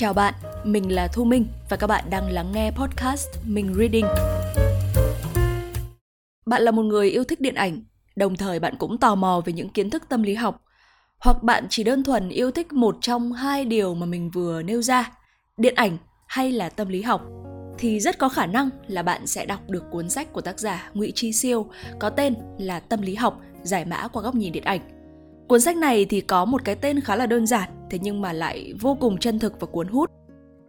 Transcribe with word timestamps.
Chào 0.00 0.12
bạn, 0.12 0.34
mình 0.64 0.92
là 0.92 1.08
Thu 1.08 1.24
Minh 1.24 1.46
và 1.68 1.76
các 1.76 1.86
bạn 1.86 2.04
đang 2.10 2.30
lắng 2.30 2.52
nghe 2.52 2.70
podcast 2.70 3.28
Mình 3.44 3.74
Reading. 3.74 4.04
Bạn 6.46 6.62
là 6.62 6.70
một 6.70 6.82
người 6.82 7.10
yêu 7.10 7.24
thích 7.24 7.40
điện 7.40 7.54
ảnh, 7.54 7.82
đồng 8.16 8.36
thời 8.36 8.60
bạn 8.60 8.74
cũng 8.78 8.98
tò 8.98 9.14
mò 9.14 9.42
về 9.44 9.52
những 9.52 9.68
kiến 9.68 9.90
thức 9.90 10.02
tâm 10.08 10.22
lý 10.22 10.34
học, 10.34 10.62
hoặc 11.18 11.42
bạn 11.42 11.66
chỉ 11.70 11.84
đơn 11.84 12.04
thuần 12.04 12.28
yêu 12.28 12.50
thích 12.50 12.72
một 12.72 12.96
trong 13.00 13.32
hai 13.32 13.64
điều 13.64 13.94
mà 13.94 14.06
mình 14.06 14.30
vừa 14.30 14.62
nêu 14.62 14.82
ra, 14.82 15.10
điện 15.56 15.74
ảnh 15.74 15.98
hay 16.26 16.52
là 16.52 16.68
tâm 16.68 16.88
lý 16.88 17.02
học 17.02 17.22
thì 17.78 18.00
rất 18.00 18.18
có 18.18 18.28
khả 18.28 18.46
năng 18.46 18.70
là 18.86 19.02
bạn 19.02 19.26
sẽ 19.26 19.46
đọc 19.46 19.60
được 19.68 19.84
cuốn 19.90 20.10
sách 20.10 20.32
của 20.32 20.40
tác 20.40 20.58
giả 20.58 20.90
Ngụy 20.94 21.12
Chi 21.14 21.32
Siêu 21.32 21.66
có 21.98 22.10
tên 22.10 22.34
là 22.58 22.80
Tâm 22.80 23.02
lý 23.02 23.14
học 23.14 23.40
giải 23.62 23.84
mã 23.84 24.08
qua 24.08 24.22
góc 24.22 24.34
nhìn 24.34 24.52
điện 24.52 24.64
ảnh. 24.64 24.80
Cuốn 25.48 25.60
sách 25.60 25.76
này 25.76 26.04
thì 26.04 26.20
có 26.20 26.44
một 26.44 26.64
cái 26.64 26.76
tên 26.76 27.00
khá 27.00 27.16
là 27.16 27.26
đơn 27.26 27.46
giản, 27.46 27.79
thế 27.90 27.98
nhưng 28.02 28.20
mà 28.20 28.32
lại 28.32 28.74
vô 28.80 28.96
cùng 29.00 29.18
chân 29.18 29.38
thực 29.38 29.60
và 29.60 29.66
cuốn 29.66 29.88
hút. 29.88 30.10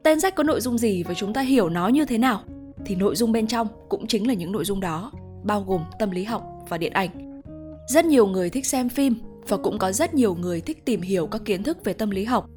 Tên 0.04 0.20
sách 0.20 0.36
có 0.36 0.44
nội 0.44 0.62
dung 0.62 0.78
gì 0.78 1.04
và 1.04 1.14
chúng 1.14 1.34
ta 1.34 1.42
hiểu 1.42 1.70
nó 1.70 1.88
như 1.88 2.06
thế 2.06 2.18
nào? 2.18 2.44
Thì 2.86 2.96
nội 2.96 3.16
dung 3.16 3.32
bên 3.32 3.48
trong 3.48 3.68
cũng 3.90 4.08
chính 4.08 4.28
là 4.28 4.34
những 4.34 4.52
nội 4.52 4.66
dung 4.66 4.80
đó, 4.80 5.12
bao 5.44 5.64
gồm 5.68 5.82
tâm 6.00 6.12
lý 6.12 6.24
học 6.24 6.44
và 6.70 6.78
điện 6.78 6.94
ảnh. 6.94 7.42
Rất 7.88 8.06
nhiều 8.06 8.28
người 8.28 8.50
thích 8.50 8.66
xem 8.66 8.90
phim 8.90 9.16
và 9.48 9.58
cũng 9.58 9.78
có 9.78 9.92
rất 9.92 10.14
nhiều 10.14 10.36
người 10.36 10.62
thích 10.62 10.86
tìm 10.86 11.02
hiểu 11.02 11.28
các 11.28 11.42
kiến 11.46 11.64
thức 11.64 11.84
về 11.84 11.94
tâm 11.94 12.10
lý 12.10 12.24
học. 12.24 12.50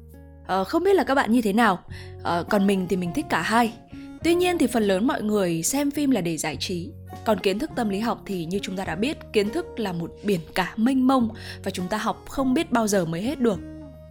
À, 0.47 0.63
không 0.63 0.83
biết 0.83 0.95
là 0.95 1.03
các 1.03 1.15
bạn 1.15 1.31
như 1.31 1.41
thế 1.41 1.53
nào, 1.53 1.79
à, 2.23 2.43
còn 2.49 2.67
mình 2.67 2.85
thì 2.89 2.95
mình 2.95 3.11
thích 3.15 3.25
cả 3.29 3.41
hai. 3.41 3.73
Tuy 4.23 4.35
nhiên 4.35 4.57
thì 4.57 4.67
phần 4.67 4.83
lớn 4.83 5.07
mọi 5.07 5.21
người 5.21 5.63
xem 5.63 5.91
phim 5.91 6.11
là 6.11 6.21
để 6.21 6.37
giải 6.37 6.57
trí, 6.59 6.91
còn 7.25 7.39
kiến 7.39 7.59
thức 7.59 7.71
tâm 7.75 7.89
lý 7.89 7.99
học 7.99 8.21
thì 8.25 8.45
như 8.45 8.59
chúng 8.61 8.75
ta 8.75 8.85
đã 8.85 8.95
biết, 8.95 9.17
kiến 9.33 9.49
thức 9.49 9.79
là 9.79 9.93
một 9.93 10.11
biển 10.23 10.39
cả 10.55 10.73
mênh 10.77 11.07
mông 11.07 11.29
và 11.63 11.71
chúng 11.71 11.87
ta 11.87 11.97
học 11.97 12.25
không 12.29 12.53
biết 12.53 12.71
bao 12.71 12.87
giờ 12.87 13.05
mới 13.05 13.21
hết 13.21 13.39
được. 13.39 13.59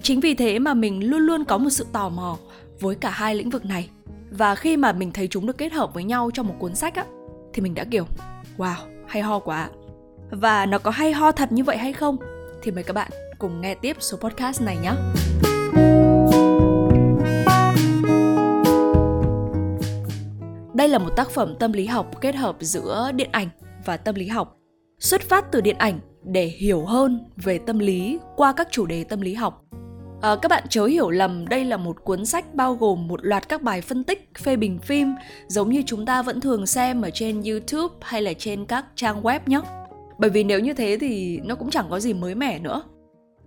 Chính 0.02 0.20
vì 0.20 0.34
thế 0.34 0.58
mà 0.58 0.74
mình 0.74 1.10
luôn 1.10 1.20
luôn 1.20 1.44
có 1.44 1.58
một 1.58 1.70
sự 1.70 1.86
tò 1.92 2.08
mò 2.08 2.38
với 2.80 2.94
cả 2.94 3.10
hai 3.10 3.34
lĩnh 3.34 3.50
vực 3.50 3.64
này. 3.64 3.88
Và 4.30 4.54
khi 4.54 4.76
mà 4.76 4.92
mình 4.92 5.12
thấy 5.12 5.28
chúng 5.28 5.46
được 5.46 5.58
kết 5.58 5.72
hợp 5.72 5.94
với 5.94 6.04
nhau 6.04 6.30
trong 6.34 6.46
một 6.46 6.54
cuốn 6.58 6.74
sách 6.74 6.94
á, 6.94 7.04
thì 7.52 7.62
mình 7.62 7.74
đã 7.74 7.84
kiểu 7.84 8.06
wow, 8.56 8.74
hay 9.06 9.22
ho 9.22 9.38
quá. 9.38 9.68
Và 10.30 10.66
nó 10.66 10.78
có 10.78 10.90
hay 10.90 11.12
ho 11.12 11.32
thật 11.32 11.52
như 11.52 11.64
vậy 11.64 11.76
hay 11.76 11.92
không? 11.92 12.16
Thì 12.62 12.70
mời 12.70 12.84
các 12.84 12.92
bạn 12.92 13.10
cùng 13.38 13.60
nghe 13.60 13.74
tiếp 13.74 13.96
số 14.00 14.16
podcast 14.16 14.62
này 14.62 14.76
nhé. 14.82 14.92
Đây 20.74 20.88
là 20.88 20.98
một 20.98 21.10
tác 21.16 21.30
phẩm 21.30 21.54
tâm 21.58 21.72
lý 21.72 21.86
học 21.86 22.20
kết 22.20 22.34
hợp 22.34 22.56
giữa 22.60 23.10
điện 23.14 23.28
ảnh 23.32 23.48
và 23.84 23.96
tâm 23.96 24.14
lý 24.14 24.28
học. 24.28 24.56
Xuất 24.98 25.22
phát 25.22 25.52
từ 25.52 25.60
điện 25.60 25.76
ảnh 25.78 26.00
để 26.24 26.44
hiểu 26.44 26.84
hơn 26.84 27.24
về 27.36 27.58
tâm 27.58 27.78
lý 27.78 28.18
qua 28.36 28.52
các 28.52 28.68
chủ 28.70 28.86
đề 28.86 29.04
tâm 29.04 29.20
lý 29.20 29.34
học. 29.34 29.64
À, 30.24 30.36
các 30.42 30.48
bạn 30.48 30.64
chớ 30.68 30.84
hiểu 30.84 31.10
lầm 31.10 31.48
đây 31.48 31.64
là 31.64 31.76
một 31.76 32.04
cuốn 32.04 32.26
sách 32.26 32.54
bao 32.54 32.74
gồm 32.74 33.08
một 33.08 33.20
loạt 33.22 33.48
các 33.48 33.62
bài 33.62 33.80
phân 33.80 34.04
tích, 34.04 34.30
phê 34.38 34.56
bình 34.56 34.78
phim 34.78 35.14
giống 35.46 35.70
như 35.70 35.82
chúng 35.86 36.06
ta 36.06 36.22
vẫn 36.22 36.40
thường 36.40 36.66
xem 36.66 37.02
ở 37.02 37.10
trên 37.10 37.42
YouTube 37.42 37.94
hay 38.00 38.22
là 38.22 38.32
trên 38.38 38.66
các 38.66 38.84
trang 38.94 39.22
web 39.22 39.40
nhé. 39.46 39.60
Bởi 40.18 40.30
vì 40.30 40.44
nếu 40.44 40.60
như 40.60 40.74
thế 40.74 40.98
thì 41.00 41.40
nó 41.44 41.54
cũng 41.54 41.70
chẳng 41.70 41.86
có 41.90 42.00
gì 42.00 42.12
mới 42.12 42.34
mẻ 42.34 42.58
nữa. 42.58 42.82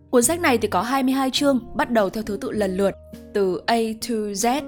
Cuốn 0.09 0.23
sách 0.23 0.39
này 0.39 0.57
thì 0.57 0.67
có 0.67 0.81
22 0.81 1.31
chương, 1.31 1.59
bắt 1.75 1.91
đầu 1.91 2.09
theo 2.09 2.23
thứ 2.23 2.37
tự 2.41 2.51
lần 2.51 2.77
lượt 2.77 2.91
từ 3.33 3.61
A 3.65 3.75
to 4.01 4.15
Z, 4.15 4.61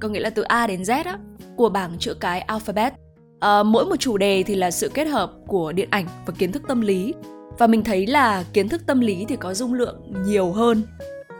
có 0.00 0.08
nghĩa 0.08 0.20
là 0.20 0.30
từ 0.30 0.42
A 0.42 0.66
đến 0.66 0.82
Z 0.82 1.04
á 1.04 1.18
của 1.56 1.68
bảng 1.68 1.98
chữ 1.98 2.14
cái 2.14 2.40
alphabet. 2.40 2.92
À, 3.40 3.62
mỗi 3.62 3.84
một 3.84 3.96
chủ 3.96 4.16
đề 4.16 4.42
thì 4.42 4.54
là 4.54 4.70
sự 4.70 4.88
kết 4.94 5.04
hợp 5.04 5.32
của 5.46 5.72
điện 5.72 5.88
ảnh 5.90 6.06
và 6.26 6.34
kiến 6.38 6.52
thức 6.52 6.62
tâm 6.68 6.80
lý 6.80 7.14
và 7.58 7.66
mình 7.66 7.84
thấy 7.84 8.06
là 8.06 8.44
kiến 8.52 8.68
thức 8.68 8.82
tâm 8.86 9.00
lý 9.00 9.24
thì 9.28 9.36
có 9.36 9.54
dung 9.54 9.74
lượng 9.74 10.12
nhiều 10.26 10.52
hơn. 10.52 10.82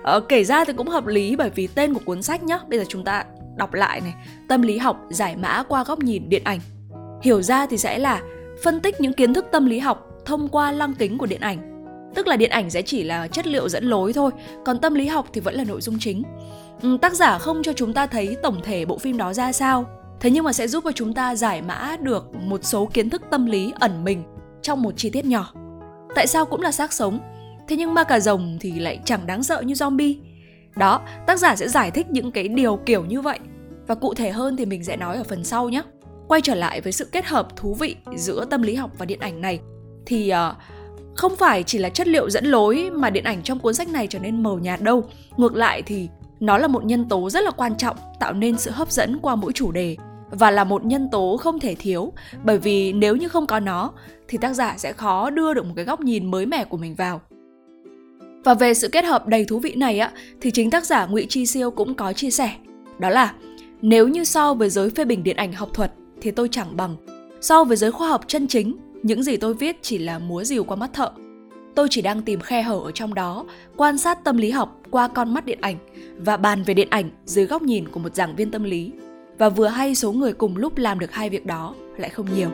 Ờ, 0.05 0.21
kể 0.21 0.45
ra 0.45 0.65
thì 0.65 0.73
cũng 0.73 0.89
hợp 0.89 1.07
lý 1.07 1.37
bởi 1.37 1.51
vì 1.51 1.67
tên 1.67 1.95
của 1.95 2.01
cuốn 2.05 2.23
sách 2.23 2.43
nhá, 2.43 2.59
bây 2.69 2.79
giờ 2.79 2.85
chúng 2.89 3.05
ta 3.05 3.25
đọc 3.57 3.75
lại 3.75 4.01
này, 4.01 4.15
tâm 4.49 4.63
lý 4.63 4.79
học 4.79 5.01
giải 5.11 5.37
mã 5.37 5.63
qua 5.69 5.85
góc 5.85 5.99
nhìn 5.99 6.29
điện 6.29 6.43
ảnh. 6.45 6.61
Hiểu 7.23 7.43
ra 7.43 7.67
thì 7.67 7.79
sẽ 7.79 7.99
là 7.99 8.23
phân 8.65 8.81
tích 8.81 9.01
những 9.01 9.13
kiến 9.13 9.35
thức 9.35 9.47
tâm 9.53 9.67
lý 9.67 9.79
học 9.79 10.09
thông 10.25 10.49
qua 10.49 10.73
lăng 10.73 10.95
kính 10.95 11.19
của 11.19 11.27
điện 11.27 11.41
ảnh. 11.41 11.85
Tức 12.15 12.27
là 12.27 12.37
điện 12.37 12.51
ảnh 12.51 12.71
sẽ 12.71 12.83
chỉ 12.83 13.03
là 13.03 13.29
chất 13.29 13.47
liệu 13.47 13.69
dẫn 13.69 13.85
lối 13.85 14.13
thôi, 14.13 14.31
còn 14.65 14.79
tâm 14.79 14.95
lý 14.95 15.07
học 15.07 15.27
thì 15.33 15.41
vẫn 15.41 15.55
là 15.55 15.65
nội 15.65 15.81
dung 15.81 15.99
chính. 15.99 16.23
Ừ, 16.83 16.99
tác 17.03 17.13
giả 17.13 17.39
không 17.39 17.63
cho 17.63 17.73
chúng 17.73 17.93
ta 17.93 18.07
thấy 18.07 18.37
tổng 18.43 18.61
thể 18.65 18.85
bộ 18.85 18.99
phim 18.99 19.17
đó 19.17 19.33
ra 19.33 19.53
sao, 19.53 19.85
thế 20.21 20.31
nhưng 20.31 20.45
mà 20.45 20.53
sẽ 20.53 20.69
giúp 20.69 20.85
cho 20.85 20.93
chúng 20.93 21.15
ta 21.15 21.35
giải 21.35 21.63
mã 21.63 21.97
được 22.01 22.35
một 22.35 22.65
số 22.65 22.87
kiến 22.87 23.11
thức 23.11 23.23
tâm 23.31 23.47
lý 23.47 23.73
ẩn 23.81 24.05
mình 24.05 24.23
trong 24.63 24.83
một 24.83 24.93
chi 24.97 25.11
tiết 25.11 25.25
nhỏ 25.25 25.53
tại 26.15 26.27
sao 26.27 26.47
cũng 26.47 26.61
là 26.61 26.73
xác 26.73 26.93
sống 26.93 27.19
thế 27.69 27.77
nhưng 27.77 27.95
ma 27.95 28.05
cà 28.05 28.21
rồng 28.21 28.59
thì 28.61 28.73
lại 28.73 28.99
chẳng 29.05 29.27
đáng 29.27 29.43
sợ 29.43 29.61
như 29.61 29.75
zombie. 29.75 30.17
Đó 30.77 31.01
tác 31.27 31.39
giả 31.39 31.57
sẽ 31.57 31.69
giải 31.69 31.91
thích 31.91 32.07
những 32.11 32.31
cái 32.31 32.49
điều 32.49 32.77
kiểu 32.77 33.05
như 33.05 33.21
vậy. 33.21 33.39
Và 33.87 33.95
cụ 33.95 34.15
thể 34.15 34.31
hơn 34.31 34.57
thì 34.57 34.67
mình 34.67 34.85
sẽ 34.85 34.97
nói 34.97 35.17
ở 35.17 35.25
phần 35.25 35.45
sau 35.45 35.69
nhé. 35.69 35.83
Quay 36.29 36.41
trở 36.41 36.55
lại 36.55 36.81
với 36.81 36.93
sự 36.93 37.09
kết 37.13 37.25
hợp 37.25 37.57
thú 37.57 37.75
vị 37.75 37.97
giữa 38.17 38.45
tâm 38.45 38.63
lý 38.63 38.75
học 38.75 38.91
và 38.99 39.07
điện 39.07 39.21
ảnh 39.21 39.41
này 39.41 39.61
thì 40.07 40.33
uh, 40.33 40.57
không 41.15 41.37
phải 41.37 41.63
chỉ 41.63 41.79
là 41.79 41.89
chất 41.89 42.09
liệu 42.09 42.31
dẫn 42.31 42.45
lối 42.45 42.91
mà 42.91 43.11
điện 43.11 43.25
ảnh 43.25 43.43
trong 43.43 43.59
cuốn 43.59 43.75
sách 43.75 43.89
này 43.89 44.07
trở 44.07 44.19
nên 44.19 44.43
mờ 44.43 44.57
nhạt 44.61 44.81
đâu. 44.81 45.05
Ngược 45.37 45.57
lại 45.57 45.83
thì 45.83 46.09
nó 46.41 46.59
là 46.59 46.69
một 46.69 46.85
nhân 46.85 47.09
tố 47.09 47.31
rất 47.31 47.45
là 47.45 47.51
quan 47.51 47.77
trọng 47.77 47.97
tạo 48.21 48.33
nên 48.33 48.59
sự 48.59 48.71
hấp 48.71 48.91
dẫn 48.91 49.19
qua 49.23 49.35
mỗi 49.35 49.53
chủ 49.53 49.73
đề 49.73 49.97
và 50.31 50.51
là 50.51 50.65
một 50.65 50.85
nhân 50.85 51.09
tố 51.11 51.37
không 51.37 51.61
thể 51.61 51.75
thiếu. 51.75 52.13
Bởi 52.45 52.59
vì 52.59 52.93
nếu 52.93 53.17
như 53.17 53.29
không 53.29 53.47
có 53.47 53.61
nó 53.61 53.93
thì 54.29 54.39
tác 54.39 54.53
giả 54.53 54.75
sẽ 54.79 54.93
khó 54.93 55.31
đưa 55.31 55.55
được 55.55 55.67
một 55.67 55.73
cái 55.77 55.85
góc 55.85 56.01
nhìn 56.01 56.31
mới 56.31 56.47
mẻ 56.47 56.65
của 56.65 56.77
mình 56.77 56.95
vào 56.95 57.21
và 58.45 58.55
về 58.55 58.75
sự 58.75 58.89
kết 58.89 59.05
hợp 59.05 59.29
đầy 59.29 59.45
thú 59.45 59.59
vị 59.59 59.75
này 59.75 59.99
á, 59.99 60.13
thì 60.41 60.51
chính 60.51 60.71
tác 60.71 60.85
giả 60.85 61.07
Ngụy 61.07 61.27
Chi 61.29 61.47
Siêu 61.47 61.71
cũng 61.71 61.95
có 61.95 62.13
chia 62.13 62.31
sẻ. 62.31 62.55
Đó 62.99 63.11
là, 63.11 63.35
nếu 63.83 64.09
như 64.09 64.25
so 64.25 64.55
với 64.55 64.71
giới 64.71 64.91
phê 64.91 65.05
bình 65.05 65.23
điện 65.23 65.37
ảnh 65.37 65.53
học 65.53 65.69
thuật 65.75 65.93
thì 66.21 66.31
tôi 66.31 66.49
chẳng 66.51 66.77
bằng. 66.77 66.97
So 67.41 67.65
với 67.65 67.77
giới 67.77 67.93
khoa 67.93 68.09
học 68.09 68.25
chân 68.27 68.47
chính, 68.47 68.77
những 69.03 69.23
gì 69.23 69.37
tôi 69.37 69.55
viết 69.55 69.77
chỉ 69.83 69.99
là 69.99 70.19
múa 70.19 70.45
rìu 70.45 70.65
qua 70.65 70.77
mắt 70.77 70.91
thợ. 70.93 71.11
Tôi 71.75 71.89
chỉ 71.91 72.03
đang 72.03 72.23
tìm 72.23 72.41
khe 72.41 72.63
hở 72.63 72.81
ở 72.85 72.91
trong 72.91 73.15
đó, 73.15 73.47
quan 73.77 73.99
sát 73.99 74.25
tâm 74.25 74.37
lý 74.37 74.51
học 74.51 74.81
qua 74.91 75.09
con 75.09 75.35
mắt 75.35 75.45
điện 75.45 75.59
ảnh 75.61 75.77
và 76.19 76.37
bàn 76.37 76.63
về 76.63 76.75
điện 76.75 76.89
ảnh 76.91 77.11
dưới 77.25 77.47
góc 77.47 77.63
nhìn 77.63 77.89
của 77.89 78.01
một 78.01 78.15
giảng 78.15 78.37
viên 78.37 78.51
tâm 78.51 78.65
lý. 78.65 78.93
Và 79.39 79.49
vừa 79.49 79.69
hay 79.69 79.95
số 79.95 80.13
người 80.13 80.33
cùng 80.33 80.57
lúc 80.57 80.77
làm 80.77 80.99
được 80.99 81.13
hai 81.13 81.31
việc 81.31 81.47
đó 81.47 81.75
lại 81.97 82.11
không 82.11 82.27
nhiều. 82.37 82.51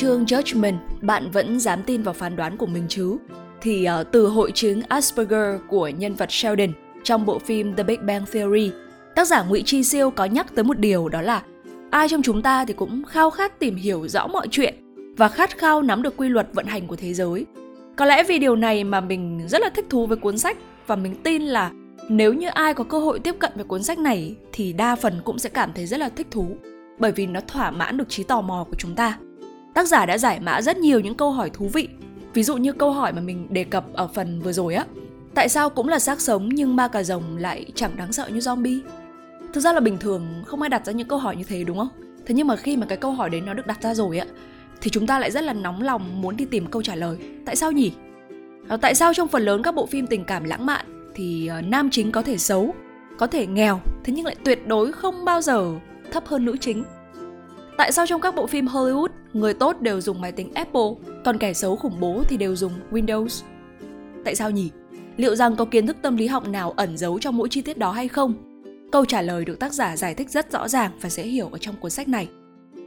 Chương 0.00 0.24
Judgment, 0.24 0.76
bạn 1.00 1.30
vẫn 1.30 1.60
dám 1.60 1.82
tin 1.82 2.02
vào 2.02 2.14
phán 2.14 2.36
đoán 2.36 2.56
của 2.56 2.66
mình 2.66 2.84
chứ? 2.88 3.16
Thì 3.60 3.86
uh, 4.00 4.06
từ 4.12 4.26
hội 4.26 4.52
chứng 4.54 4.82
Asperger 4.88 5.60
của 5.68 5.88
nhân 5.88 6.14
vật 6.14 6.32
Sheldon 6.32 6.72
trong 7.04 7.26
bộ 7.26 7.38
phim 7.38 7.76
The 7.76 7.82
Big 7.82 8.06
Bang 8.06 8.24
Theory 8.32 8.70
Tác 9.14 9.26
giả 9.26 9.42
Ngụy 9.42 9.62
Chi 9.66 9.84
Siêu 9.84 10.10
có 10.10 10.24
nhắc 10.24 10.54
tới 10.54 10.64
một 10.64 10.78
điều 10.78 11.08
đó 11.08 11.22
là 11.22 11.42
ai 11.90 12.08
trong 12.08 12.22
chúng 12.22 12.42
ta 12.42 12.64
thì 12.64 12.74
cũng 12.74 13.04
khao 13.04 13.30
khát 13.30 13.58
tìm 13.58 13.76
hiểu 13.76 14.08
rõ 14.08 14.26
mọi 14.26 14.48
chuyện 14.50 14.74
và 15.16 15.28
khát 15.28 15.58
khao 15.58 15.82
nắm 15.82 16.02
được 16.02 16.16
quy 16.16 16.28
luật 16.28 16.48
vận 16.52 16.66
hành 16.66 16.86
của 16.86 16.96
thế 16.96 17.14
giới. 17.14 17.46
Có 17.96 18.04
lẽ 18.04 18.24
vì 18.24 18.38
điều 18.38 18.56
này 18.56 18.84
mà 18.84 19.00
mình 19.00 19.48
rất 19.48 19.60
là 19.60 19.70
thích 19.74 19.86
thú 19.90 20.06
với 20.06 20.16
cuốn 20.16 20.38
sách 20.38 20.58
và 20.86 20.96
mình 20.96 21.14
tin 21.22 21.42
là 21.42 21.70
nếu 22.08 22.32
như 22.32 22.48
ai 22.48 22.74
có 22.74 22.84
cơ 22.84 22.98
hội 22.98 23.18
tiếp 23.18 23.34
cận 23.38 23.52
với 23.54 23.64
cuốn 23.64 23.82
sách 23.82 23.98
này 23.98 24.36
thì 24.52 24.72
đa 24.72 24.96
phần 24.96 25.20
cũng 25.24 25.38
sẽ 25.38 25.48
cảm 25.48 25.72
thấy 25.74 25.86
rất 25.86 26.00
là 26.00 26.08
thích 26.08 26.26
thú 26.30 26.56
bởi 26.98 27.12
vì 27.12 27.26
nó 27.26 27.40
thỏa 27.40 27.70
mãn 27.70 27.96
được 27.96 28.08
trí 28.08 28.22
tò 28.22 28.40
mò 28.40 28.66
của 28.70 28.76
chúng 28.78 28.94
ta. 28.94 29.18
Tác 29.74 29.88
giả 29.88 30.06
đã 30.06 30.18
giải 30.18 30.40
mã 30.40 30.62
rất 30.62 30.76
nhiều 30.76 31.00
những 31.00 31.14
câu 31.14 31.30
hỏi 31.30 31.50
thú 31.50 31.68
vị. 31.68 31.88
Ví 32.34 32.42
dụ 32.42 32.56
như 32.56 32.72
câu 32.72 32.92
hỏi 32.92 33.12
mà 33.12 33.20
mình 33.20 33.46
đề 33.50 33.64
cập 33.64 33.84
ở 33.92 34.08
phần 34.14 34.40
vừa 34.40 34.52
rồi 34.52 34.74
á. 34.74 34.86
Tại 35.34 35.48
sao 35.48 35.70
cũng 35.70 35.88
là 35.88 35.98
xác 35.98 36.20
sống 36.20 36.48
nhưng 36.48 36.76
ma 36.76 36.88
cà 36.88 37.02
rồng 37.02 37.36
lại 37.36 37.66
chẳng 37.74 37.96
đáng 37.96 38.12
sợ 38.12 38.28
như 38.28 38.38
zombie? 38.38 38.80
thực 39.52 39.60
ra 39.60 39.72
là 39.72 39.80
bình 39.80 39.98
thường 39.98 40.26
không 40.46 40.62
ai 40.62 40.68
đặt 40.68 40.86
ra 40.86 40.92
những 40.92 41.08
câu 41.08 41.18
hỏi 41.18 41.36
như 41.36 41.44
thế 41.44 41.64
đúng 41.64 41.78
không 41.78 41.88
thế 42.26 42.34
nhưng 42.34 42.46
mà 42.46 42.56
khi 42.56 42.76
mà 42.76 42.86
cái 42.86 42.98
câu 42.98 43.12
hỏi 43.12 43.30
đấy 43.30 43.40
nó 43.40 43.54
được 43.54 43.66
đặt 43.66 43.82
ra 43.82 43.94
rồi 43.94 44.18
ạ 44.18 44.26
thì 44.80 44.90
chúng 44.90 45.06
ta 45.06 45.18
lại 45.18 45.30
rất 45.30 45.44
là 45.44 45.52
nóng 45.52 45.82
lòng 45.82 46.22
muốn 46.22 46.36
đi 46.36 46.44
tìm 46.44 46.66
câu 46.66 46.82
trả 46.82 46.94
lời 46.94 47.16
tại 47.46 47.56
sao 47.56 47.72
nhỉ 47.72 47.92
à, 48.68 48.76
tại 48.76 48.94
sao 48.94 49.14
trong 49.14 49.28
phần 49.28 49.42
lớn 49.42 49.62
các 49.62 49.74
bộ 49.74 49.86
phim 49.86 50.06
tình 50.06 50.24
cảm 50.24 50.44
lãng 50.44 50.66
mạn 50.66 51.12
thì 51.14 51.46
ờ, 51.46 51.60
nam 51.60 51.90
chính 51.90 52.12
có 52.12 52.22
thể 52.22 52.38
xấu 52.38 52.74
có 53.18 53.26
thể 53.26 53.46
nghèo 53.46 53.80
thế 54.04 54.12
nhưng 54.12 54.24
lại 54.24 54.36
tuyệt 54.44 54.66
đối 54.66 54.92
không 54.92 55.24
bao 55.24 55.42
giờ 55.42 55.72
thấp 56.12 56.26
hơn 56.26 56.44
nữ 56.44 56.56
chính 56.60 56.84
tại 57.76 57.92
sao 57.92 58.06
trong 58.06 58.20
các 58.20 58.34
bộ 58.34 58.46
phim 58.46 58.66
hollywood 58.66 59.08
người 59.32 59.54
tốt 59.54 59.80
đều 59.80 60.00
dùng 60.00 60.20
máy 60.20 60.32
tính 60.32 60.50
apple 60.54 60.90
còn 61.24 61.38
kẻ 61.38 61.52
xấu 61.52 61.76
khủng 61.76 62.00
bố 62.00 62.22
thì 62.28 62.36
đều 62.36 62.56
dùng 62.56 62.72
windows 62.90 63.42
tại 64.24 64.34
sao 64.34 64.50
nhỉ 64.50 64.70
liệu 65.16 65.36
rằng 65.36 65.56
có 65.56 65.64
kiến 65.64 65.86
thức 65.86 65.96
tâm 66.02 66.16
lý 66.16 66.26
học 66.26 66.48
nào 66.48 66.70
ẩn 66.70 66.96
giấu 66.98 67.18
trong 67.18 67.36
mỗi 67.36 67.48
chi 67.48 67.62
tiết 67.62 67.78
đó 67.78 67.92
hay 67.92 68.08
không 68.08 68.34
Câu 68.90 69.04
trả 69.04 69.22
lời 69.22 69.44
được 69.44 69.58
tác 69.58 69.72
giả 69.72 69.96
giải 69.96 70.14
thích 70.14 70.30
rất 70.30 70.52
rõ 70.52 70.68
ràng 70.68 70.90
và 71.00 71.08
dễ 71.08 71.22
hiểu 71.22 71.48
ở 71.52 71.58
trong 71.58 71.76
cuốn 71.76 71.90
sách 71.90 72.08
này. 72.08 72.28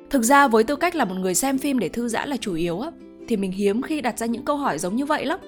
Thực 0.09 0.23
ra 0.23 0.47
với 0.47 0.63
tư 0.63 0.75
cách 0.75 0.95
là 0.95 1.05
một 1.05 1.15
người 1.15 1.35
xem 1.35 1.57
phim 1.57 1.79
để 1.79 1.89
thư 1.89 2.07
giãn 2.07 2.29
là 2.29 2.37
chủ 2.37 2.55
yếu 2.55 2.79
á, 2.79 2.91
thì 3.27 3.37
mình 3.37 3.51
hiếm 3.51 3.81
khi 3.81 4.01
đặt 4.01 4.19
ra 4.19 4.25
những 4.25 4.45
câu 4.45 4.57
hỏi 4.57 4.79
giống 4.79 4.95
như 4.95 5.05
vậy 5.05 5.25
lắm. 5.25 5.39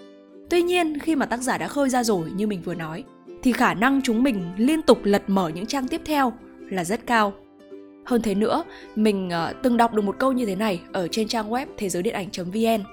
Tuy 0.50 0.62
nhiên, 0.62 1.00
khi 1.00 1.16
mà 1.16 1.26
tác 1.26 1.42
giả 1.42 1.58
đã 1.58 1.68
khơi 1.68 1.90
ra 1.90 2.04
rồi 2.04 2.32
như 2.36 2.48
mình 2.48 2.62
vừa 2.62 2.76
nói, 2.76 3.04
thì 3.44 3.52
khả 3.52 3.74
năng 3.74 4.02
chúng 4.02 4.24
mình 4.24 4.54
liên 4.58 4.82
tục 4.82 5.00
lật 5.04 5.24
mở 5.28 5.50
những 5.50 5.66
trang 5.66 5.88
tiếp 5.88 6.02
theo 6.06 6.34
là 6.70 6.84
rất 6.84 7.06
cao. 7.08 7.34
Hơn 8.06 8.22
thế 8.22 8.36
nữa, 8.36 8.64
mình 8.96 9.30
uh, 9.50 9.56
từng 9.64 9.78
đọc 9.78 9.94
được 9.94 10.02
một 10.02 10.16
câu 10.20 10.32
như 10.32 10.46
thế 10.46 10.56
này 10.56 10.82
ở 10.94 11.08
trên 11.12 11.28
trang 11.28 11.50
web 11.50 11.66
thế 11.78 11.90
giới 11.90 12.04
điện 12.04 12.14
ảnh.vn. 12.14 12.84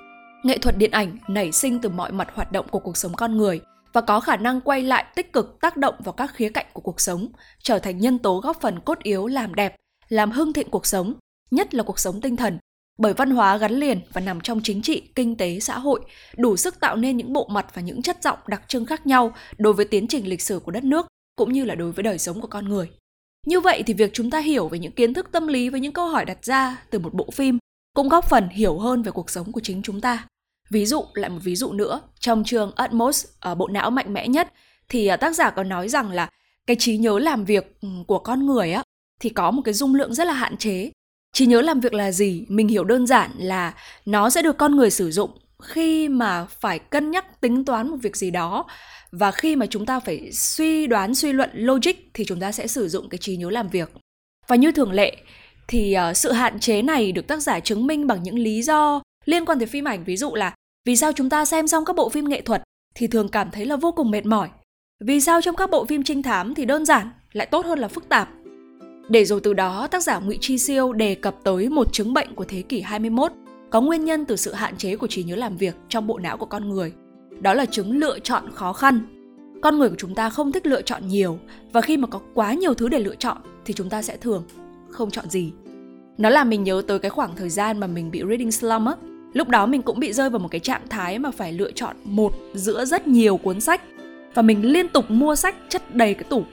Nghệ 0.45 0.59
thuật 0.59 0.79
điện 0.79 0.91
ảnh 0.91 1.19
nảy 1.29 1.53
sinh 1.53 1.79
từ 1.81 1.89
mọi 1.89 2.13
mặt 2.13 2.29
hoạt 2.35 2.53
động 2.53 2.67
của 2.71 2.79
cuộc 2.79 2.97
sống 2.97 3.13
con 3.15 3.37
người 3.37 3.61
và 3.93 4.01
có 4.01 4.21
khả 4.21 4.37
năng 4.37 4.61
quay 4.61 4.83
lại 4.83 5.05
tích 5.17 5.33
cực 5.33 5.61
tác 5.61 5.77
động 5.77 5.95
vào 6.05 6.13
các 6.13 6.35
khía 6.35 6.49
cạnh 6.49 6.67
của 6.73 6.81
cuộc 6.81 7.01
sống, 7.01 7.29
trở 7.63 7.79
thành 7.79 7.99
nhân 7.99 8.19
tố 8.19 8.41
góp 8.41 8.61
phần 8.61 8.81
cốt 8.81 8.99
yếu 8.99 9.27
làm 9.27 9.55
đẹp, 9.55 9.77
làm 10.09 10.31
hưng 10.31 10.53
thịnh 10.53 10.71
cuộc 10.71 10.87
sống, 10.87 11.15
nhất 11.51 11.75
là 11.75 11.83
cuộc 11.83 11.99
sống 11.99 12.21
tinh 12.21 12.37
thần. 12.37 12.59
Bởi 12.99 13.15
văn 13.15 13.31
hóa 13.31 13.57
gắn 13.57 13.73
liền 13.73 14.01
và 14.13 14.21
nằm 14.21 14.41
trong 14.41 14.61
chính 14.63 14.83
trị, 14.83 15.03
kinh 15.15 15.37
tế, 15.37 15.61
xã 15.61 15.79
hội, 15.79 16.01
đủ 16.37 16.57
sức 16.57 16.81
tạo 16.81 16.97
nên 16.97 17.17
những 17.17 17.33
bộ 17.33 17.47
mặt 17.51 17.67
và 17.75 17.83
những 17.83 18.03
chất 18.03 18.23
giọng 18.23 18.39
đặc 18.47 18.63
trưng 18.69 18.87
khác 18.87 19.07
nhau 19.07 19.35
đối 19.59 19.73
với 19.73 19.85
tiến 19.85 20.09
trình 20.09 20.29
lịch 20.29 20.43
sử 20.43 20.59
của 20.59 20.73
đất 20.73 20.85
nước, 20.85 21.07
cũng 21.37 21.53
như 21.53 21.65
là 21.65 21.75
đối 21.75 21.93
với 21.93 22.03
đời 22.03 22.19
sống 22.19 22.41
của 22.41 22.47
con 22.47 22.69
người. 22.69 22.89
Như 23.47 23.61
vậy 23.61 23.83
thì 23.87 23.95
việc 23.95 24.11
chúng 24.13 24.31
ta 24.31 24.39
hiểu 24.39 24.69
về 24.69 24.79
những 24.79 24.93
kiến 24.93 25.15
thức 25.15 25.33
tâm 25.33 25.47
lý 25.47 25.69
với 25.69 25.81
những 25.81 25.93
câu 25.93 26.07
hỏi 26.07 26.25
đặt 26.25 26.45
ra 26.45 26.77
từ 26.91 26.99
một 26.99 27.15
bộ 27.15 27.31
phim 27.31 27.59
cũng 27.95 28.09
góp 28.09 28.29
phần 28.29 28.49
hiểu 28.49 28.79
hơn 28.79 29.03
về 29.03 29.13
cuộc 29.13 29.31
sống 29.31 29.53
của 29.53 29.61
chính 29.61 29.83
chúng 29.83 30.01
ta. 30.01 30.27
Ví 30.71 30.87
dụ, 30.87 31.05
lại 31.15 31.31
một 31.31 31.39
ví 31.43 31.57
dụ 31.57 31.73
nữa, 31.73 32.01
trong 32.21 32.45
chương 32.45 32.73
Atmos 32.77 33.27
ở 33.41 33.55
bộ 33.55 33.69
não 33.69 33.91
mạnh 33.91 34.15
mẽ 34.15 34.29
nhất 34.29 34.53
thì 34.89 35.07
ờ, 35.07 35.17
tác 35.17 35.35
giả 35.35 35.51
có 35.51 35.65
nói 35.65 35.89
rằng 35.89 36.11
là 36.11 36.31
cái 36.67 36.77
trí 36.79 36.97
nhớ 36.97 37.19
làm 37.19 37.45
việc 37.45 37.77
ừ, 37.81 37.89
của 38.07 38.19
con 38.19 38.47
người 38.47 38.73
á 38.73 38.83
thì 39.21 39.31
có 39.31 39.51
một 39.51 39.63
cái 39.65 39.75
dung 39.75 39.95
lượng 39.95 40.15
rất 40.15 40.27
là 40.27 40.33
hạn 40.33 40.57
chế. 40.57 40.91
Trí 41.33 41.47
nhớ 41.47 41.61
làm 41.61 41.81
việc 41.81 41.95
là 41.95 42.13
gì? 42.13 42.47
Mình 42.49 42.69
hiểu 42.69 42.85
đơn 42.85 43.07
giản 43.07 43.31
là 43.39 43.75
nó 44.05 44.31
sẽ 44.31 44.43
được 44.43 44.59
con 44.59 44.77
người 44.77 44.91
sử 44.91 45.11
dụng 45.11 45.31
khi 45.63 46.09
mà 46.09 46.47
phải 46.61 46.79
cân 46.79 47.11
nhắc 47.11 47.41
tính 47.41 47.65
toán 47.65 47.89
một 47.89 47.97
việc 48.03 48.17
gì 48.17 48.31
đó 48.31 48.65
và 49.13 49.31
khi 49.31 49.57
mà 49.57 49.67
chúng 49.67 49.87
ta 49.87 50.01
phải 50.01 50.33
suy 50.33 50.87
đoán 50.87 51.15
suy 51.15 51.33
luận 51.33 51.51
logic 51.55 51.93
thì 52.15 52.25
chúng 52.25 52.41
ta 52.41 52.53
sẽ 52.53 52.67
sử 52.67 52.89
dụng 52.89 53.09
cái 53.09 53.19
trí 53.19 53.37
nhớ 53.37 53.51
làm 53.51 53.69
việc. 53.69 53.93
Và 54.49 54.57
như 54.57 54.73
thường 54.73 54.93
lệ 54.93 55.17
thì 55.69 55.97
uh, 56.11 56.17
sự 56.17 56.33
hạn 56.33 56.61
chế 56.61 56.83
này 56.83 57.13
được 57.13 57.27
tác 57.27 57.43
giả 57.43 57.61
chứng 57.61 57.87
minh 57.87 58.07
bằng 58.07 58.23
những 58.23 58.39
lý 58.39 58.63
do 58.63 59.03
liên 59.25 59.45
quan 59.45 59.59
tới 59.59 59.67
phim 59.67 59.89
ảnh. 59.89 60.05
Ví 60.05 60.17
dụ 60.17 60.35
là 60.35 60.55
vì 60.85 60.97
sao 60.97 61.13
chúng 61.13 61.31
ta 61.31 61.45
xem 61.45 61.69
xong 61.69 61.85
các 61.85 61.97
bộ 61.97 62.09
phim 62.09 62.29
nghệ 62.29 62.41
thuật 62.41 62.63
thì 62.95 63.07
thường 63.07 63.29
cảm 63.29 63.51
thấy 63.51 63.67
là 63.67 63.77
vô 63.77 63.93
cùng 63.93 64.11
mệt 64.11 64.27
mỏi. 64.27 64.49
Vì 65.05 65.21
sao 65.21 65.41
trong 65.43 65.57
các 65.57 65.71
bộ 65.71 65.85
phim 65.85 66.03
trinh 66.03 66.23
thám 66.23 66.55
thì 66.55 66.65
đơn 66.65 66.85
giản 66.85 67.11
lại 67.33 67.47
tốt 67.47 67.67
hơn 67.67 67.79
là 67.79 67.89
phức 67.89 68.09
tạp? 68.09 68.29
Để 69.09 69.25
rồi 69.25 69.41
từ 69.43 69.55
đó 69.55 69.87
tác 69.91 70.03
giả 70.03 70.19
Ngụy 70.19 70.39
Chi 70.41 70.59
Siêu 70.59 70.93
đề 70.93 71.15
cập 71.15 71.37
tới 71.45 71.69
một 71.69 71.93
chứng 71.93 72.15
bệnh 72.15 72.35
của 72.35 72.45
thế 72.45 72.63
kỷ 72.63 72.81
21 72.81 73.33
có 73.73 73.81
nguyên 73.81 74.05
nhân 74.05 74.25
từ 74.25 74.37
sự 74.37 74.53
hạn 74.53 74.77
chế 74.77 74.97
của 74.97 75.07
trí 75.07 75.23
nhớ 75.23 75.37
làm 75.37 75.57
việc 75.57 75.77
trong 75.89 76.07
bộ 76.07 76.19
não 76.19 76.37
của 76.37 76.47
con 76.47 76.69
người. 76.69 76.93
Đó 77.41 77.55
là 77.55 77.67
chứng 77.67 77.99
lựa 77.99 78.19
chọn 78.19 78.45
khó 78.55 78.73
khăn. 78.73 79.01
Con 79.63 79.79
người 79.79 79.89
của 79.89 79.97
chúng 79.99 80.15
ta 80.15 80.31
không 80.31 80.53
thích 80.53 80.67
lựa 80.67 80.83
chọn 80.83 81.09
nhiều, 81.09 81.39
và 81.73 81.81
khi 81.81 81.97
mà 81.97 82.07
có 82.07 82.21
quá 82.35 82.55
nhiều 82.55 82.75
thứ 82.75 82.89
để 82.89 82.99
lựa 82.99 83.15
chọn 83.15 83.37
thì 83.65 83.75
chúng 83.75 83.89
ta 83.89 84.03
sẽ 84.03 84.17
thường 84.17 84.45
không 84.91 85.11
chọn 85.11 85.31
gì. 85.31 85.53
Nó 86.19 86.29
làm 86.29 86.51
mình 86.51 86.65
nhớ 86.65 86.83
tới 86.87 86.99
cái 86.99 87.11
khoảng 87.11 87.37
thời 87.37 87.49
gian 87.49 87.81
mà 87.81 87.87
mình 87.87 88.11
bị 88.11 88.23
reading 88.29 88.53
slump 88.53 88.87
á. 88.87 88.95
Lúc 89.33 89.49
đó 89.49 89.67
mình 89.67 89.83
cũng 89.83 90.01
bị 90.01 90.13
rơi 90.13 90.31
vào 90.31 90.39
một 90.39 90.49
cái 90.51 90.61
trạng 90.61 90.89
thái 90.91 91.19
mà 91.19 91.31
phải 91.31 91.53
lựa 91.53 91.73
chọn 91.73 91.97
một 92.05 92.33
giữa 92.55 92.85
rất 92.85 93.07
nhiều 93.07 93.37
cuốn 93.37 93.61
sách, 93.61 93.83
và 94.35 94.43
mình 94.43 94.73
liên 94.73 94.89
tục 94.89 95.11
mua 95.11 95.35
sách 95.35 95.57
chất 95.69 95.95
đầy 95.95 96.15
cái 96.15 96.25
tủ. 96.25 96.45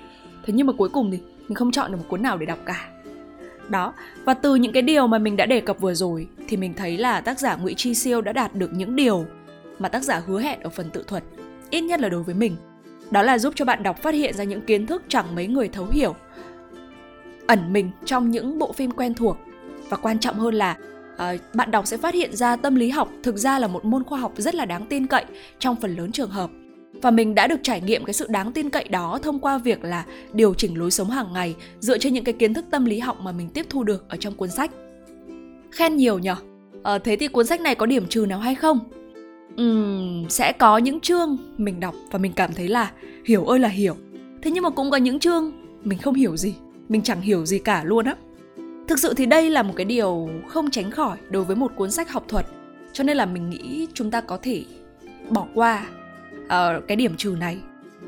Thế 0.45 0.53
nhưng 0.53 0.67
mà 0.67 0.73
cuối 0.73 0.89
cùng 0.89 1.11
thì 1.11 1.19
mình 1.47 1.55
không 1.55 1.71
chọn 1.71 1.91
được 1.91 1.97
một 1.97 2.05
cuốn 2.07 2.21
nào 2.21 2.37
để 2.37 2.45
đọc 2.45 2.59
cả 2.65 2.89
đó. 3.69 3.93
Và 4.25 4.33
từ 4.33 4.55
những 4.55 4.73
cái 4.73 4.81
điều 4.81 5.07
mà 5.07 5.17
mình 5.17 5.37
đã 5.37 5.45
đề 5.45 5.61
cập 5.61 5.79
vừa 5.79 5.93
rồi 5.93 6.27
thì 6.47 6.57
mình 6.57 6.73
thấy 6.73 6.97
là 6.97 7.21
tác 7.21 7.39
giả 7.39 7.55
ngụy 7.55 7.73
chi 7.73 7.93
siêu 7.93 8.21
đã 8.21 8.33
đạt 8.33 8.55
được 8.55 8.73
những 8.73 8.95
điều 8.95 9.25
mà 9.79 9.89
tác 9.89 10.03
giả 10.03 10.21
hứa 10.27 10.39
hẹn 10.39 10.59
ở 10.59 10.69
phần 10.69 10.89
tự 10.89 11.03
thuật, 11.07 11.23
ít 11.69 11.81
nhất 11.81 11.99
là 11.99 12.09
đối 12.09 12.23
với 12.23 12.35
mình. 12.35 12.55
Đó 13.11 13.21
là 13.21 13.37
giúp 13.37 13.53
cho 13.55 13.65
bạn 13.65 13.83
đọc 13.83 14.01
phát 14.01 14.13
hiện 14.13 14.33
ra 14.33 14.43
những 14.43 14.61
kiến 14.61 14.87
thức 14.87 15.03
chẳng 15.07 15.35
mấy 15.35 15.47
người 15.47 15.67
thấu 15.67 15.87
hiểu, 15.91 16.15
ẩn 17.47 17.73
mình 17.73 17.91
trong 18.05 18.31
những 18.31 18.59
bộ 18.59 18.71
phim 18.73 18.91
quen 18.91 19.13
thuộc. 19.13 19.37
Và 19.89 19.97
quan 19.97 20.19
trọng 20.19 20.39
hơn 20.39 20.53
là 20.53 20.77
uh, 21.13 21.19
bạn 21.53 21.71
đọc 21.71 21.87
sẽ 21.87 21.97
phát 21.97 22.13
hiện 22.13 22.35
ra 22.35 22.55
tâm 22.55 22.75
lý 22.75 22.89
học 22.89 23.09
thực 23.23 23.37
ra 23.37 23.59
là 23.59 23.67
một 23.67 23.85
môn 23.85 24.03
khoa 24.03 24.19
học 24.19 24.33
rất 24.37 24.55
là 24.55 24.65
đáng 24.65 24.85
tin 24.85 25.07
cậy 25.07 25.25
trong 25.59 25.75
phần 25.75 25.95
lớn 25.95 26.11
trường 26.11 26.29
hợp 26.29 26.49
và 26.93 27.11
mình 27.11 27.35
đã 27.35 27.47
được 27.47 27.59
trải 27.63 27.81
nghiệm 27.81 28.05
cái 28.05 28.13
sự 28.13 28.27
đáng 28.29 28.51
tin 28.53 28.69
cậy 28.69 28.83
đó 28.83 29.19
thông 29.23 29.39
qua 29.39 29.57
việc 29.57 29.83
là 29.83 30.05
điều 30.33 30.53
chỉnh 30.53 30.79
lối 30.79 30.91
sống 30.91 31.09
hàng 31.09 31.33
ngày 31.33 31.55
dựa 31.79 31.97
trên 31.97 32.13
những 32.13 32.23
cái 32.23 32.33
kiến 32.33 32.53
thức 32.53 32.65
tâm 32.71 32.85
lý 32.85 32.99
học 32.99 33.17
mà 33.21 33.31
mình 33.31 33.49
tiếp 33.49 33.65
thu 33.69 33.83
được 33.83 34.09
ở 34.09 34.17
trong 34.17 34.33
cuốn 34.33 34.49
sách. 34.49 34.71
Khen 35.71 35.95
nhiều 35.95 36.19
nhở? 36.19 36.35
À, 36.83 36.97
thế 36.97 37.15
thì 37.15 37.27
cuốn 37.27 37.45
sách 37.45 37.61
này 37.61 37.75
có 37.75 37.85
điểm 37.85 38.05
trừ 38.07 38.25
nào 38.25 38.39
hay 38.39 38.55
không? 38.55 38.79
Uhm, 39.61 40.27
sẽ 40.29 40.51
có 40.51 40.77
những 40.77 40.99
chương 40.99 41.37
mình 41.57 41.79
đọc 41.79 41.95
và 42.11 42.19
mình 42.19 42.33
cảm 42.33 42.53
thấy 42.53 42.67
là 42.67 42.91
hiểu 43.25 43.45
ơi 43.45 43.59
là 43.59 43.67
hiểu. 43.67 43.95
Thế 44.41 44.51
nhưng 44.51 44.63
mà 44.63 44.69
cũng 44.69 44.91
có 44.91 44.97
những 44.97 45.19
chương 45.19 45.51
mình 45.83 45.99
không 45.99 46.13
hiểu 46.13 46.37
gì 46.37 46.55
mình 46.89 47.01
chẳng 47.01 47.21
hiểu 47.21 47.45
gì 47.45 47.59
cả 47.59 47.83
luôn 47.83 48.05
á. 48.05 48.15
Thực 48.87 48.99
sự 48.99 49.13
thì 49.13 49.25
đây 49.25 49.49
là 49.49 49.63
một 49.63 49.73
cái 49.75 49.85
điều 49.85 50.29
không 50.47 50.71
tránh 50.71 50.91
khỏi 50.91 51.17
đối 51.29 51.43
với 51.43 51.55
một 51.55 51.71
cuốn 51.75 51.91
sách 51.91 52.11
học 52.11 52.25
thuật 52.27 52.45
cho 52.93 53.03
nên 53.03 53.17
là 53.17 53.25
mình 53.25 53.49
nghĩ 53.49 53.87
chúng 53.93 54.11
ta 54.11 54.21
có 54.21 54.37
thể 54.41 54.63
bỏ 55.29 55.47
qua 55.53 55.85
uh, 56.53 56.87
cái 56.87 56.97
điểm 56.97 57.15
trừ 57.17 57.35
này. 57.39 57.57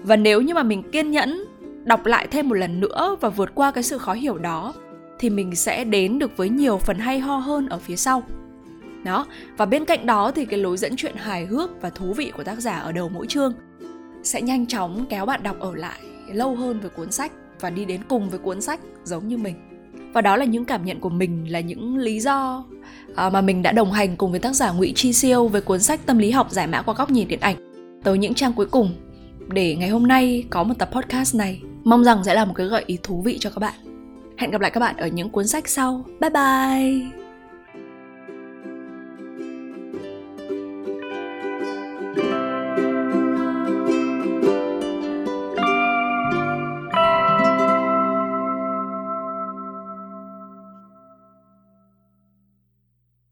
Và 0.03 0.15
nếu 0.15 0.41
như 0.41 0.53
mà 0.53 0.63
mình 0.63 0.83
kiên 0.91 1.11
nhẫn 1.11 1.43
đọc 1.83 2.05
lại 2.05 2.27
thêm 2.31 2.49
một 2.49 2.55
lần 2.55 2.79
nữa 2.79 3.15
và 3.21 3.29
vượt 3.29 3.55
qua 3.55 3.71
cái 3.71 3.83
sự 3.83 3.97
khó 3.97 4.13
hiểu 4.13 4.37
đó 4.37 4.73
thì 5.19 5.29
mình 5.29 5.55
sẽ 5.55 5.83
đến 5.83 6.19
được 6.19 6.37
với 6.37 6.49
nhiều 6.49 6.77
phần 6.77 6.99
hay 6.99 7.19
ho 7.19 7.37
hơn 7.37 7.69
ở 7.69 7.77
phía 7.77 7.95
sau. 7.95 8.23
Đó 9.03 9.25
và 9.57 9.65
bên 9.65 9.85
cạnh 9.85 10.05
đó 10.05 10.31
thì 10.31 10.45
cái 10.45 10.59
lối 10.59 10.77
dẫn 10.77 10.95
chuyện 10.95 11.15
hài 11.15 11.45
hước 11.45 11.81
và 11.81 11.89
thú 11.89 12.13
vị 12.13 12.31
của 12.37 12.43
tác 12.43 12.59
giả 12.59 12.79
ở 12.79 12.91
đầu 12.91 13.09
mỗi 13.09 13.27
chương 13.27 13.53
sẽ 14.23 14.41
nhanh 14.41 14.67
chóng 14.67 15.05
kéo 15.09 15.25
bạn 15.25 15.43
đọc 15.43 15.59
ở 15.59 15.75
lại 15.75 15.99
lâu 16.33 16.55
hơn 16.55 16.79
với 16.79 16.89
cuốn 16.89 17.11
sách 17.11 17.31
và 17.59 17.69
đi 17.69 17.85
đến 17.85 18.01
cùng 18.07 18.29
với 18.29 18.39
cuốn 18.39 18.61
sách 18.61 18.79
giống 19.03 19.27
như 19.27 19.37
mình. 19.37 19.55
Và 20.13 20.21
đó 20.21 20.35
là 20.35 20.45
những 20.45 20.65
cảm 20.65 20.85
nhận 20.85 20.99
của 20.99 21.09
mình 21.09 21.51
là 21.51 21.59
những 21.59 21.97
lý 21.97 22.19
do 22.19 22.65
ờ, 23.15 23.29
mà 23.29 23.41
mình 23.41 23.61
đã 23.61 23.71
đồng 23.71 23.91
hành 23.91 24.15
cùng 24.17 24.31
với 24.31 24.39
tác 24.39 24.53
giả 24.53 24.71
Ngụy 24.71 24.93
Chi 24.95 25.13
Siêu 25.13 25.47
về 25.47 25.61
cuốn 25.61 25.79
sách 25.79 26.05
tâm 26.05 26.17
lý 26.17 26.31
học 26.31 26.51
giải 26.51 26.67
mã 26.67 26.81
qua 26.81 26.93
góc 26.97 27.11
nhìn 27.11 27.27
điện 27.27 27.39
ảnh 27.39 27.70
tới 28.03 28.17
những 28.17 28.33
trang 28.33 28.53
cuối 28.53 28.65
cùng. 28.65 28.89
Để 29.47 29.75
ngày 29.75 29.89
hôm 29.89 30.07
nay 30.07 30.45
có 30.49 30.63
một 30.63 30.73
tập 30.79 30.89
podcast 30.93 31.35
này, 31.35 31.61
mong 31.83 32.03
rằng 32.03 32.23
sẽ 32.23 32.33
là 32.33 32.45
một 32.45 32.53
cái 32.55 32.67
gợi 32.67 32.83
ý 32.87 32.97
thú 33.03 33.21
vị 33.21 33.37
cho 33.39 33.49
các 33.49 33.59
bạn. 33.59 33.73
Hẹn 34.37 34.51
gặp 34.51 34.61
lại 34.61 34.71
các 34.71 34.79
bạn 34.79 34.97
ở 34.97 35.07
những 35.07 35.29
cuốn 35.29 35.47
sách 35.47 35.69
sau. 35.69 36.05
Bye 36.19 36.29
bye! 36.29 37.20